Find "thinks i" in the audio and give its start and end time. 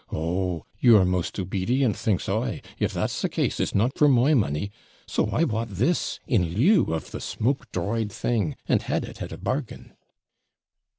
1.95-2.63